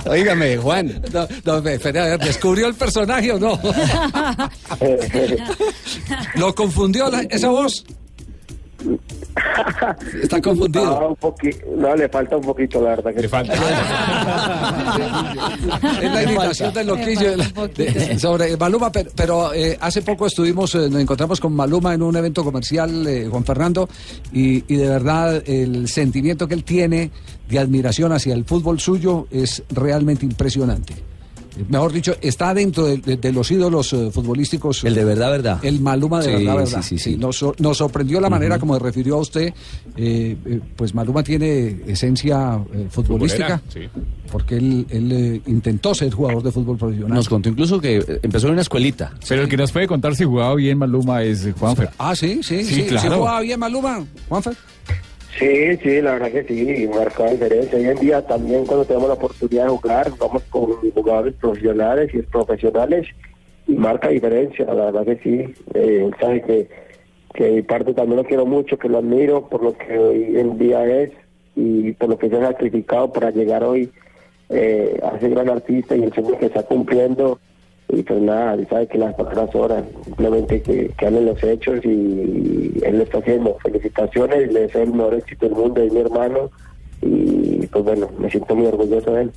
Óigame, 0.07 0.57
Juan. 0.57 1.03
No, 1.13 1.29
no, 1.45 1.59
espere, 1.69 2.01
a 2.01 2.05
ver, 2.05 2.21
¿descubrió 2.21 2.69
el 2.69 2.75
personaje 2.75 3.33
o 3.33 3.39
no? 3.39 3.61
¿Lo 6.37 6.55
confundió 6.55 7.11
la- 7.11 7.21
esa 7.29 7.51
voz? 7.51 7.85
Está 10.23 10.41
confundido. 10.41 10.85
No, 11.01 11.09
un 11.09 11.17
poqui- 11.17 11.57
no, 11.77 11.95
le 11.97 12.09
falta 12.09 12.37
un 12.37 12.43
poquito, 12.45 12.81
la 12.83 12.91
verdad. 12.91 13.15
Que 13.15 13.23
Le 13.23 13.29
falta. 13.29 13.53
Es 16.03 16.13
la 16.13 16.23
imitación 16.23 16.75
del 16.75 16.87
loquillo 16.87 17.31
de 17.31 17.37
la- 17.37 17.69
de- 17.69 18.19
sobre 18.19 18.57
Maluma, 18.57 18.91
pero, 18.93 19.11
pero, 19.15 19.55
eh, 19.55 19.77
hace 19.81 20.03
poco 20.03 20.27
estuvimos, 20.27 20.75
eh, 20.75 20.89
nos 20.91 21.01
encontramos 21.01 21.41
con 21.41 21.53
Maluma 21.55 21.95
en 21.95 22.03
un 22.03 22.17
evento 22.17 22.45
comercial, 22.45 23.07
eh, 23.07 23.27
Juan 23.31 23.45
Fernando, 23.45 23.89
y, 24.33 24.65
y 24.73 24.77
de 24.77 24.89
verdad 24.89 25.43
el 25.47 25.89
sentimiento 25.89 26.47
que 26.49 26.55
él 26.55 26.65
tiene 26.65 27.11
de 27.49 27.59
admiración 27.59 28.13
hacia 28.13 28.35
el 28.35 28.45
fútbol 28.45 28.81
suyo 28.81 29.27
es 29.31 29.63
realmente 29.71 30.25
impresionante. 30.27 30.95
Mejor 31.69 31.93
dicho, 31.93 32.15
está 32.21 32.55
dentro 32.55 32.87
de, 32.87 32.99
de- 32.99 33.17
de 33.17 33.33
los 33.33 33.51
ídolos 33.51 33.93
eh, 33.93 34.11
futbolísticos. 34.13 34.85
El 34.85 34.95
de 34.95 35.05
verdad, 35.05 35.31
verdad. 35.31 35.59
El 35.63 35.81
Maluma 35.81 36.21
de 36.21 36.25
Sí, 36.27 36.31
verdad, 36.45 36.57
verdad. 36.57 36.83
sí, 36.83 36.99
sí, 36.99 37.13
sí. 37.13 37.17
Nos, 37.19 37.45
nos 37.59 37.77
sorprendió 37.77 38.21
la 38.21 38.31
manera 38.31 38.59
como 38.59 38.75
se 38.77 38.81
refirió 38.83 39.17
a 39.17 39.19
usted. 39.21 39.53
eh, 39.97 40.37
eh, 40.47 40.61
pues 40.77 40.95
Maluma 40.95 41.23
tiene 41.23 41.81
esencia 41.87 42.59
eh, 42.73 42.87
futbolística. 42.91 43.61
Porque 44.31 44.57
él, 44.57 44.87
él, 44.89 45.13
eh, 45.13 45.41
intentó 45.47 45.95
ser 45.95 46.13
jugador 46.13 46.43
de 46.43 46.53
fútbol 46.53 46.79
profesional. 46.79 47.15
Nos 47.15 47.29
contó 47.29 47.51
incluso 47.51 47.81
que 47.81 48.21
empezó 48.23 48.47
en 48.47 48.55
una 48.55 48.63
escuelita. 48.63 49.13
Pero 49.29 49.43
el 49.43 49.49
que 49.49 49.57
nos 49.59 49.71
puede 49.73 49.87
contar 49.87 50.17
si 50.17 50.25
jugaba 50.25 50.55
bien 50.55 50.79
Maluma 50.79 51.23
es 51.23 51.47
Juanfer. 51.59 51.91
Ah, 51.99 52.17
sí, 52.17 52.41
sí, 52.43 52.65
sí. 52.65 52.75
Sí, 52.75 52.75
¿Sí 52.83 52.87
claro. 52.89 53.19
jugaba 53.19 53.41
bien 53.41 53.61
Maluma, 53.61 54.05
Juanfer? 54.29 54.57
Sí, 55.39 55.77
sí, 55.83 56.01
la 56.03 56.13
verdad 56.13 56.31
que 56.31 56.45
sí, 56.45 56.89
marca 56.89 57.31
diferencia. 57.31 57.79
Hoy 57.79 57.87
en 57.87 57.99
día 57.99 58.27
también 58.27 58.67
cuando 58.67 58.85
tenemos 58.85 59.09
la 59.09 59.15
oportunidad 59.15 59.65
de 59.65 59.71
jugar, 59.71 60.13
vamos 60.19 60.43
con 60.51 60.91
jugadores 60.93 61.35
profesionales 61.35 62.11
y 62.15 62.23
profesionales 62.23 63.07
y 63.67 63.73
marca 63.73 64.09
diferencia, 64.09 64.67
la 64.67 64.91
verdad 64.91 65.05
que 65.05 65.17
sí. 65.23 65.55
Eh, 65.75 66.11
sabe 66.21 66.43
que, 66.43 66.69
que 67.35 67.63
parte 67.63 67.95
también 67.95 68.19
lo 68.19 68.25
quiero 68.25 68.45
mucho, 68.45 68.79
que 68.79 68.89
lo 68.89 68.99
admiro 68.99 69.49
por 69.49 69.63
lo 69.63 69.77
que 69.77 69.99
hoy 69.99 70.39
en 70.39 70.59
día 70.59 70.85
es 70.85 71.11
y 71.57 71.93
por 71.93 72.11
lo 72.11 72.19
que 72.19 72.29
se 72.29 72.37
ha 72.37 72.49
sacrificado 72.49 73.13
para 73.13 73.31
llegar 73.31 73.65
hoy 73.65 73.91
eh, 74.51 75.01
a 75.03 75.19
ser 75.19 75.31
gran 75.31 75.49
artista 75.49 75.97
y 75.97 76.03
el 76.03 76.13
sueño 76.13 76.39
que 76.39 76.47
está 76.47 76.63
cumpliendo. 76.63 77.39
Y 77.93 78.03
pues 78.03 78.23
nada, 78.23 78.57
sabe 78.71 78.87
que 78.87 78.97
las 78.97 79.15
palabras 79.15 79.51
sobran, 79.53 79.85
simplemente 80.05 80.63
que, 80.63 80.89
que 80.97 81.07
hablen 81.07 81.27
los 81.27 81.43
hechos 81.45 81.85
y 81.85 82.73
él 82.83 82.97
lo 82.97 83.03
está 83.05 83.19
haciendo. 83.19 83.57
Felicitaciones, 83.63 84.51
le 84.51 84.61
deseo 84.61 84.83
el 84.83 84.95
mejor 84.95 85.15
éxito 85.15 85.47
del 85.47 85.55
mundo, 85.55 85.83
es 85.83 85.93
mi 85.93 86.01
hermano 86.01 86.51
y 87.03 87.67
pues 87.67 87.85
bueno, 87.85 88.09
me 88.19 88.31
siento 88.31 88.55
muy 88.55 88.67
orgulloso 88.67 89.13
de 89.13 89.23
él. 89.23 89.33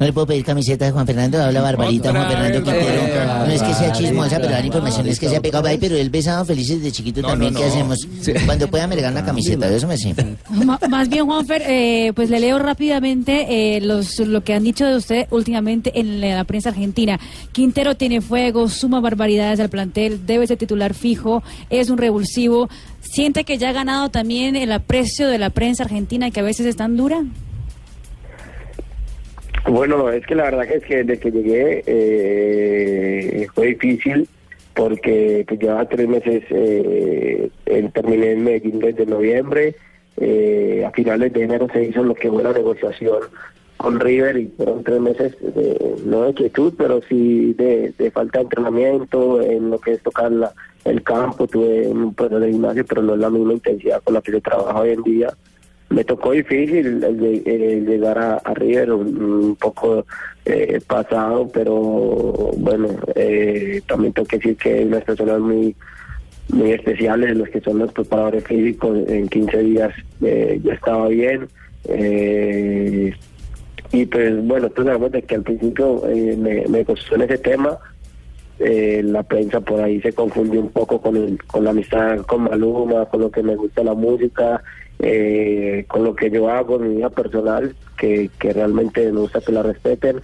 No 0.00 0.06
le 0.06 0.12
puedo 0.14 0.26
pedir 0.26 0.44
camiseta 0.46 0.86
de 0.86 0.92
Juan 0.92 1.06
Fernando, 1.06 1.42
habla 1.42 1.60
barbarita 1.60 2.10
Juan 2.10 2.26
Fernando 2.26 2.62
Quintero. 2.62 3.46
No 3.46 3.52
es 3.52 3.62
que 3.62 3.74
sea 3.74 3.92
chismosa, 3.92 4.38
pero 4.38 4.50
la 4.50 4.64
información 4.64 5.06
es 5.06 5.20
que 5.20 5.28
se 5.28 5.36
ha 5.36 5.42
pegado 5.42 5.68
ahí, 5.68 5.76
pero 5.76 5.94
él 5.94 6.08
besado 6.08 6.42
felices 6.46 6.82
de 6.82 6.90
chiquito 6.90 7.20
también. 7.20 7.54
¿Qué 7.54 7.64
hacemos? 7.64 7.98
Cuando 8.46 8.66
pueda 8.68 8.86
me 8.86 8.94
regalan 8.96 9.18
una 9.18 9.26
camiseta, 9.26 9.68
de 9.68 9.76
eso 9.76 9.86
me. 9.86 9.96
Ma- 10.64 10.80
Más 10.88 11.08
bien, 11.10 11.26
Juanfer, 11.26 11.62
eh, 11.66 12.12
pues 12.14 12.30
le 12.30 12.40
leo 12.40 12.58
rápidamente 12.58 13.76
eh, 13.76 13.80
los, 13.82 14.18
lo 14.20 14.42
que 14.42 14.54
han 14.54 14.64
dicho 14.64 14.86
de 14.86 14.96
usted 14.96 15.26
últimamente 15.30 16.00
en 16.00 16.20
la 16.22 16.44
prensa 16.44 16.70
argentina. 16.70 17.20
Quintero 17.52 17.94
tiene 17.94 18.22
fuego, 18.22 18.70
suma 18.70 19.00
barbaridades 19.00 19.60
al 19.60 19.68
plantel, 19.68 20.24
debe 20.24 20.46
ser 20.46 20.56
titular 20.56 20.94
fijo, 20.94 21.42
es 21.68 21.90
un 21.90 21.98
revulsivo. 21.98 22.70
¿Siente 23.02 23.44
que 23.44 23.58
ya 23.58 23.68
ha 23.68 23.72
ganado 23.72 24.08
también 24.08 24.56
el 24.56 24.72
aprecio 24.72 25.28
de 25.28 25.36
la 25.38 25.50
prensa 25.50 25.82
argentina 25.84 26.30
que 26.30 26.40
a 26.40 26.42
veces 26.42 26.64
es 26.64 26.76
tan 26.76 26.96
dura? 26.96 27.22
Bueno, 29.68 30.10
es 30.10 30.26
que 30.26 30.34
la 30.34 30.44
verdad 30.44 30.66
que 30.66 30.74
es 30.76 30.84
que 30.84 30.96
desde 31.04 31.20
que 31.20 31.30
llegué 31.30 31.82
eh, 31.86 33.46
fue 33.54 33.68
difícil 33.68 34.28
porque 34.74 35.44
pues, 35.46 35.60
tres 35.90 36.08
meses, 36.08 36.42
eh, 36.50 37.50
terminé 37.92 38.32
en 38.32 38.44
Medellín 38.44 38.78
desde 38.78 39.04
noviembre, 39.06 39.74
eh, 40.16 40.84
a 40.86 40.90
finales 40.90 41.32
de 41.32 41.42
enero 41.42 41.66
se 41.72 41.84
hizo 41.84 42.02
lo 42.02 42.14
que 42.14 42.30
fue 42.30 42.42
la 42.42 42.52
negociación 42.52 43.18
con 43.76 43.98
River 44.00 44.36
y 44.38 44.46
fueron 44.56 44.82
tres 44.84 45.00
meses 45.00 45.36
de, 45.40 45.96
no 46.04 46.22
de 46.24 46.34
quietud, 46.34 46.74
pero 46.76 47.00
sí 47.08 47.54
de, 47.54 47.92
falta 48.12 48.38
de 48.38 48.44
entrenamiento 48.44 49.40
en 49.42 49.70
lo 49.70 49.78
que 49.78 49.92
es 49.92 50.02
tocar 50.02 50.30
la- 50.32 50.52
el 50.84 51.02
campo, 51.02 51.46
tuve 51.46 51.86
un 51.88 52.14
proceso 52.14 52.40
de 52.40 52.50
gimnasio, 52.52 52.84
pero 52.86 53.02
no 53.02 53.14
es 53.14 53.20
la 53.20 53.30
misma 53.30 53.52
intensidad 53.54 54.02
con 54.02 54.14
la 54.14 54.22
que 54.22 54.32
se 54.32 54.40
trabaja 54.40 54.80
hoy 54.80 54.90
en 54.90 55.02
día 55.02 55.28
me 55.90 56.04
tocó 56.04 56.32
difícil 56.32 57.00
llegar 57.86 58.18
a, 58.18 58.54
River 58.54 58.92
un, 58.92 59.56
poco 59.56 60.06
eh, 60.44 60.80
pasado, 60.86 61.48
pero 61.52 61.74
bueno, 62.56 62.88
eh, 63.14 63.82
también 63.86 64.12
tengo 64.12 64.26
que 64.26 64.36
decir 64.36 64.56
que 64.56 64.74
hay 64.74 64.84
unas 64.84 65.04
personas 65.04 65.40
muy 65.40 65.74
muy 66.48 66.72
especiales, 66.72 67.36
los 67.36 67.48
que 67.48 67.60
son 67.60 67.78
los 67.78 67.92
preparadores 67.92 68.44
físicos, 68.44 68.98
en 69.08 69.28
15 69.28 69.58
días 69.58 69.94
eh, 70.22 70.60
ya 70.64 70.74
estaba 70.74 71.08
bien. 71.08 71.48
eh, 71.88 73.14
y 73.92 74.06
pues 74.06 74.46
bueno, 74.46 74.70
tú 74.70 74.84
sabemos 74.84 75.10
de 75.10 75.22
que 75.22 75.34
al 75.34 75.42
principio 75.42 76.06
eh, 76.08 76.36
me, 76.36 76.64
me 76.68 76.84
costó 76.84 77.16
en 77.16 77.22
ese 77.22 77.38
tema, 77.38 77.76
eh, 78.60 79.00
la 79.02 79.22
prensa 79.22 79.60
por 79.60 79.80
ahí 79.80 80.00
se 80.00 80.12
confundió 80.12 80.60
un 80.60 80.70
poco 80.70 81.00
con, 81.00 81.16
el, 81.16 81.42
con 81.44 81.64
la 81.64 81.70
amistad 81.70 82.18
con 82.20 82.44
Maluma, 82.44 83.06
con 83.06 83.22
lo 83.22 83.30
que 83.30 83.42
me 83.42 83.56
gusta 83.56 83.82
la 83.82 83.94
música, 83.94 84.62
eh, 85.00 85.84
con 85.88 86.04
lo 86.04 86.14
que 86.14 86.30
yo 86.30 86.48
hago 86.50 86.76
en 86.76 86.88
mi 86.88 86.96
vida 86.96 87.10
personal, 87.10 87.74
que, 87.96 88.30
que 88.38 88.52
realmente 88.52 89.10
me 89.12 89.20
gusta 89.20 89.40
que 89.40 89.52
la 89.52 89.62
respeten. 89.62 90.20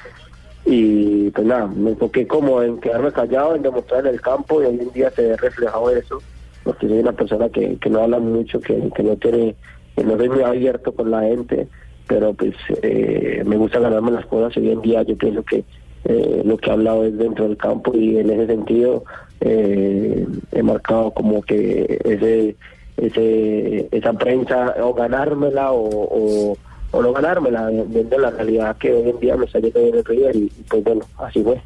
Y 0.64 1.30
pues 1.30 1.46
nada, 1.46 1.66
me 1.66 1.90
enfoqué 1.90 2.26
como 2.26 2.62
en 2.62 2.78
quedarme 2.78 3.12
callado, 3.12 3.54
en 3.54 3.62
demostrar 3.62 4.06
en 4.06 4.14
el 4.14 4.20
campo 4.20 4.62
y 4.62 4.66
hoy 4.66 4.78
en 4.80 4.92
día 4.92 5.10
se 5.10 5.28
ve 5.28 5.36
reflejado 5.36 5.90
eso, 5.90 6.20
porque 6.64 6.88
soy 6.88 6.98
una 6.98 7.12
persona 7.12 7.48
que, 7.48 7.76
que 7.76 7.88
no 7.88 8.02
habla 8.02 8.18
mucho, 8.18 8.60
que, 8.60 8.90
que 8.94 9.02
no 9.02 9.16
tiene, 9.16 9.54
que 9.94 10.04
no 10.04 10.16
soy 10.16 10.28
muy 10.28 10.42
abierto 10.42 10.92
con 10.92 11.10
la 11.10 11.22
gente, 11.22 11.68
pero 12.08 12.34
pues 12.34 12.54
eh, 12.82 13.42
me 13.46 13.56
gusta 13.56 13.78
ganarme 13.78 14.10
las 14.10 14.26
cosas 14.26 14.56
hoy 14.56 14.70
en 14.70 14.82
día 14.82 15.02
yo 15.02 15.16
pienso 15.16 15.42
que 15.44 15.64
eh, 16.04 16.42
lo 16.44 16.56
que 16.56 16.70
he 16.70 16.72
hablado 16.72 17.04
es 17.04 17.16
dentro 17.16 17.48
del 17.48 17.56
campo 17.56 17.92
y 17.96 18.18
en 18.18 18.30
ese 18.30 18.46
sentido 18.46 19.04
eh, 19.40 20.26
he 20.52 20.62
marcado 20.62 21.10
como 21.12 21.42
que 21.42 21.98
ese 22.04 22.56
ese 22.96 23.88
esa 23.90 24.12
prensa 24.14 24.74
o 24.82 24.94
ganármela 24.94 25.72
o, 25.72 25.80
o, 25.84 26.56
o 26.92 27.02
no 27.02 27.12
ganármela 27.12 27.68
viendo 27.88 28.18
la 28.18 28.30
realidad 28.30 28.76
que 28.78 28.92
hoy 28.92 29.10
en 29.10 29.20
día 29.20 29.36
me 29.36 29.44
está 29.46 29.58
yendo 29.60 29.80
bien 29.82 29.94
el 29.96 30.04
River 30.04 30.36
y, 30.36 30.38
y 30.44 30.62
pues 30.68 30.82
bueno 30.84 31.04
así 31.18 31.42
fue. 31.42 31.60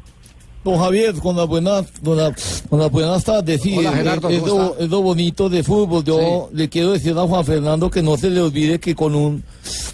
Don 0.63 0.77
Javier, 0.77 1.15
con 1.15 1.35
las 1.35 1.47
buenas, 1.47 1.91
con 2.03 2.15
la- 2.17 2.35
con 2.69 2.77
las 2.79 2.91
buenas 2.91 3.23
tardes, 3.23 3.61
sí, 3.61 3.75
Hola, 3.79 3.93
Gerardo, 3.93 4.29
es 4.29 4.89
lo 4.89 5.01
bonito 5.01 5.49
de 5.49 5.63
fútbol. 5.63 6.03
Yo 6.03 6.49
le 6.53 6.69
quiero 6.69 6.91
decir 6.91 7.17
a 7.17 7.21
Juan 7.27 7.43
Fernando 7.43 7.89
que 7.89 8.03
no 8.03 8.15
se 8.15 8.29
le 8.29 8.41
olvide 8.41 8.79
que 8.79 8.93
con 8.93 9.15
un 9.15 9.43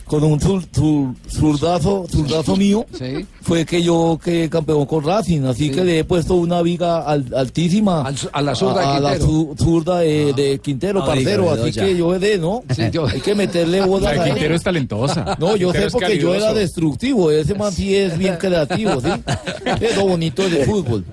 con 0.07 0.23
un 0.23 0.39
zur- 0.39 0.63
zur- 0.71 1.13
zurdazo, 1.29 2.05
zurdazo 2.09 2.55
mío 2.55 2.85
Sí. 2.97 3.25
fue 3.41 3.65
que 3.65 3.83
yo 3.83 4.17
quedé 4.23 4.49
campeón 4.49 4.85
con 4.85 5.03
Racing, 5.03 5.41
así 5.43 5.69
que 5.69 5.83
le 5.83 5.99
he 5.99 6.03
puesto 6.05 6.35
una 6.35 6.61
viga 6.61 6.99
al- 7.01 7.33
altísima 7.35 8.03
Al 8.03 8.15
a 8.31 8.41
la 8.41 8.55
zurda 8.55 8.79
de 8.81 8.85
a, 8.85 8.95
a 8.95 8.99
la 9.01 9.17
zurda 9.19 9.99
de, 9.99 10.33
de 10.33 10.59
Quintero, 10.59 11.01
No, 11.01 11.05
parcero, 11.05 11.51
así 11.51 11.71
que 11.73 11.97
yo 11.97 12.15
he 12.15 12.19
de, 12.19 12.37
¿no? 12.37 12.63
Sí, 12.73 12.83
yo- 12.91 13.05
Hay 13.07 13.19
que 13.19 13.35
meterle 13.35 13.81
bodas 13.85 14.15
La 14.15 14.23
de. 14.23 14.29
Quintero 14.31 14.55
es 14.55 14.63
talentosa. 14.63 15.35
No, 15.39 15.55
yo 15.57 15.67
Quintero 15.71 15.73
sé 15.73 15.85
es 15.87 15.93
porque 15.93 16.17
yo 16.19 16.33
era 16.33 16.53
destructivo, 16.53 17.29
ese 17.31 17.53
man 17.55 17.71
sí 17.73 17.93
es 17.95 18.17
bien 18.17 18.37
creativo, 18.37 19.01
¿sí? 19.01 19.09
Es 19.81 19.95
lo 19.97 20.07
bonito 20.07 20.41
del 20.49 20.65
fútbol. 20.65 21.03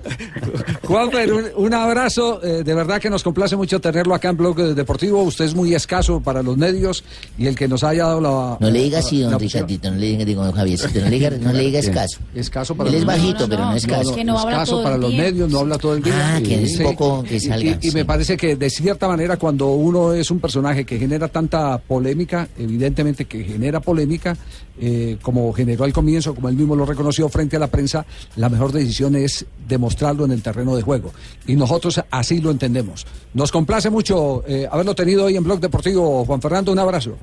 Juanfer, 0.85 1.33
un, 1.33 1.45
un 1.55 1.73
abrazo. 1.73 2.41
eh, 2.43 2.63
de 2.63 2.73
verdad 2.73 2.99
que 3.01 3.09
nos 3.09 3.23
complace 3.23 3.55
mucho 3.55 3.79
tenerlo 3.79 4.13
acá 4.15 4.29
en 4.29 4.37
Blog 4.37 4.55
Deportivo. 4.75 5.21
Usted 5.23 5.45
es 5.45 5.55
muy 5.55 5.73
escaso 5.75 6.19
para 6.21 6.41
los 6.43 6.57
medios 6.57 7.03
y 7.37 7.47
el 7.47 7.55
que 7.55 7.67
nos 7.67 7.83
haya 7.83 8.05
dado 8.05 8.21
la. 8.21 8.57
No 8.59 8.69
le 8.69 8.83
diga 8.83 8.99
así, 8.99 9.21
don. 9.21 9.37
Ricardito, 9.39 9.89
no 9.91 9.97
le 9.97 10.05
diga, 10.07 10.25
digo, 10.25 10.43
don 10.43 10.53
Javiercito, 10.53 10.99
no 10.99 11.05
le 11.09 11.11
diga, 11.11 11.29
no 11.31 11.53
le 11.53 11.59
diga 11.63 11.79
escaso. 11.79 12.19
Escaso 12.33 12.75
para 12.75 12.89
Él 12.89 12.95
los 12.95 13.01
es 13.01 13.07
bajito, 13.07 13.47
pero 13.49 13.65
no 13.65 13.73
es 13.75 13.83
escaso. 13.83 14.15
que 14.15 14.23
no 14.23 14.37
habla 14.39 14.51
escaso 14.53 14.83
para 14.83 14.97
los 14.97 15.13
medios, 15.13 15.49
no 15.51 15.59
habla 15.59 15.77
todo 15.77 15.95
el 15.95 16.03
día. 16.03 16.35
Ah, 16.35 16.41
que 16.41 16.63
es 16.63 16.75
Sí. 16.77 16.83
poco 16.83 17.23
que 17.23 17.35
Y- 17.35 17.39
salga, 17.39 17.77
Y, 17.81 17.87
y 17.87 17.91
sí. 17.91 17.95
me 17.95 18.05
parece 18.05 18.37
que 18.37 18.55
de 18.55 18.69
cierta 18.69 19.07
manera 19.07 19.37
cuando 19.37 19.67
uno 19.73 20.13
es 20.13 20.29
un 20.31 20.39
personaje 20.39 20.85
que 20.85 20.97
genera 20.99 21.27
tanta 21.27 21.77
polémica, 21.77 22.47
evidentemente 22.57 23.25
que 23.25 23.43
genera 23.43 23.79
polémica, 23.79 24.35
eh, 24.79 25.17
como 25.21 25.51
generó 25.53 25.85
al 25.85 25.93
comienzo, 25.93 26.35
como 26.35 26.49
él 26.49 26.55
mismo 26.55 26.75
lo 26.75 26.85
reconoció 26.85 27.29
frente 27.29 27.55
a 27.55 27.59
la 27.59 27.67
prensa, 27.67 28.05
la 28.35 28.49
mejor 28.49 28.71
decisión 28.73 29.15
es 29.15 29.45
demostrarlo 29.67 30.25
en 30.25 30.31
el 30.31 30.41
terreno 30.41 30.74
de 30.75 30.81
juego. 30.81 31.11
Y 31.47 31.55
nosotros 31.55 32.01
así 32.11 32.41
lo 32.41 32.51
entendemos. 32.51 33.05
Nos 33.33 33.51
complace 33.51 33.89
mucho 33.89 34.43
eh, 34.47 34.67
haberlo 34.69 34.95
tenido 34.95 35.25
hoy 35.25 35.35
en 35.35 35.43
Blog 35.43 35.59
Deportivo. 35.59 36.25
Juan 36.25 36.41
Fernando, 36.41 36.71
un 36.71 36.79
abrazo. 36.79 37.15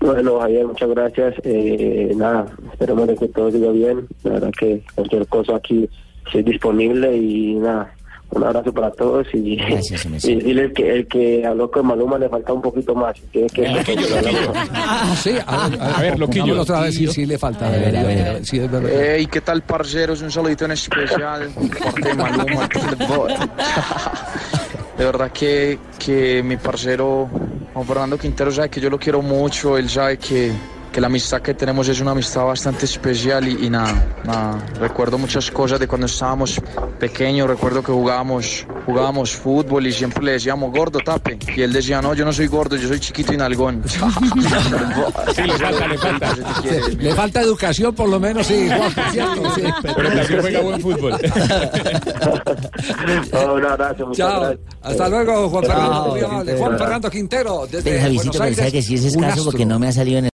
Bueno, 0.00 0.40
Javier, 0.40 0.66
muchas 0.66 0.90
gracias. 0.90 1.34
Eh, 1.44 2.12
nada, 2.16 2.46
esperemos 2.72 3.08
que 3.18 3.28
todo 3.28 3.50
siga 3.50 3.70
bien. 3.70 4.06
La 4.22 4.32
verdad 4.32 4.50
que 4.58 4.82
cualquier 4.94 5.26
cosa 5.26 5.56
aquí 5.56 5.88
estoy 6.26 6.42
disponible 6.42 7.16
y 7.16 7.54
nada, 7.54 7.93
un 8.30 8.42
abrazo 8.42 8.72
para 8.72 8.90
todos 8.90 9.26
y, 9.32 9.56
Gracias, 9.56 10.04
y 10.06 10.08
decirles 10.10 10.72
que 10.74 10.90
el 10.92 11.06
que 11.06 11.46
habló 11.46 11.70
con 11.70 11.86
Maluma 11.86 12.18
le 12.18 12.28
falta 12.28 12.52
un 12.52 12.62
poquito 12.62 12.94
más. 12.94 13.16
Tiene 13.30 13.48
que 13.48 13.66
Ah, 14.74 15.14
sí, 15.20 15.32
a 15.46 15.68
ver, 15.68 15.80
A 15.80 16.00
ver, 16.00 16.18
Loquillo. 16.18 16.60
otra 16.60 16.80
vez, 16.80 16.94
sí, 16.94 17.06
sí 17.06 17.26
le 17.26 17.38
falta. 17.38 17.70
de 17.70 17.78
verdad, 17.78 18.06
de 18.06 18.14
verdad, 18.14 18.40
sí, 18.42 18.58
es 18.58 18.70
verdad. 18.70 18.90
Hey, 18.92 19.26
¿qué 19.30 19.40
tal, 19.40 19.62
parceros? 19.62 20.22
Un 20.22 20.30
saludito 20.30 20.64
en 20.64 20.72
especial 20.72 21.50
Maluma. 22.16 22.68
De 24.96 25.04
verdad 25.04 25.32
que, 25.32 25.78
que 25.98 26.40
mi 26.44 26.56
parcero 26.56 27.28
Juan 27.72 27.84
Fernando 27.86 28.16
Quintero 28.16 28.52
sabe 28.52 28.68
que 28.70 28.80
yo 28.80 28.88
lo 28.88 28.98
quiero 28.98 29.20
mucho, 29.22 29.76
él 29.76 29.90
sabe 29.90 30.18
que, 30.18 30.52
que 30.94 31.00
la 31.00 31.08
amistad 31.08 31.42
que 31.42 31.54
tenemos 31.54 31.88
es 31.88 32.00
una 32.00 32.12
amistad 32.12 32.44
bastante 32.44 32.84
especial 32.84 33.48
y, 33.48 33.66
y 33.66 33.68
nada, 33.68 34.06
nada, 34.22 34.64
recuerdo 34.78 35.18
muchas 35.18 35.50
cosas 35.50 35.80
de 35.80 35.88
cuando 35.88 36.06
estábamos 36.06 36.60
pequeños, 37.00 37.48
recuerdo 37.48 37.82
que 37.82 37.90
jugábamos, 37.90 38.64
jugábamos 38.86 39.32
fútbol 39.32 39.88
y 39.88 39.92
siempre 39.92 40.22
le 40.22 40.32
decíamos 40.32 40.70
gordo, 40.70 41.00
tape, 41.00 41.36
y 41.56 41.62
él 41.62 41.72
decía, 41.72 42.00
no, 42.00 42.14
yo 42.14 42.24
no 42.24 42.32
soy 42.32 42.46
gordo, 42.46 42.76
yo 42.76 42.86
soy 42.86 43.00
chiquito 43.00 43.32
y 43.34 43.36
nalgón. 43.36 43.82
Sí, 45.34 45.42
le 45.42 45.54
falta, 45.54 45.88
le 45.88 45.98
falta. 45.98 46.36
Le 46.98 47.14
falta 47.14 47.40
educación, 47.40 47.94
por 47.94 48.08
lo 48.08 48.20
menos, 48.20 48.46
sí, 48.46 48.68
Juan, 48.68 48.92
por 48.92 49.04
cierto, 49.10 49.54
sí. 49.54 49.62
Pero 49.82 50.08
también 50.08 50.40
juega 50.40 50.60
buen 50.60 50.80
fútbol. 50.80 51.12
Oh, 53.32 53.54
un 53.54 53.64
abrazo, 53.64 54.12
Chao. 54.12 54.40
gracias. 54.40 54.60
Hasta 54.82 55.08
luego, 55.08 55.48
Juan 55.48 55.64
Fernando. 55.64 56.16
Juan 56.58 56.78
Fernando 56.78 57.10
Quintero, 57.10 57.66
desde 57.68 58.12
Buenos 58.14 58.40
Aires. 58.40 58.72
que 58.72 58.82
sí 58.82 58.94
es 58.94 59.16
un 59.16 59.24
escaso 59.24 59.44
porque 59.44 59.66
no 59.66 59.78
me 59.80 59.88
ha 59.88 59.92
salido 59.92 60.18
en 60.18 60.26
el 60.26 60.30